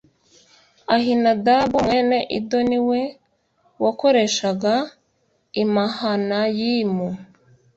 Ahinadabu 0.95 1.77
mwene 1.85 2.17
Ido 2.37 2.59
ni 2.69 2.79
we 2.87 2.99
wakoreshaga 3.83 4.73
i 5.61 5.63
Mahanayimu 5.73 7.09